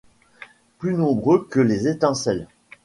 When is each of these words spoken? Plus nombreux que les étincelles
Plus 0.79 0.95
nombreux 0.95 1.45
que 1.47 1.59
les 1.59 1.87
étincelles 1.87 2.47